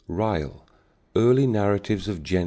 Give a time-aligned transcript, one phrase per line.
[0.07, 0.65] Ryle,
[1.15, 2.39] Early Narratives of Gen.